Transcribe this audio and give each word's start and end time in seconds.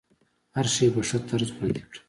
هر 0.55 0.65
شی 0.73 0.87
په 0.93 1.01
ښه 1.07 1.17
طرز 1.29 1.49
وړاندې 1.53 1.81
کړه. 1.87 1.99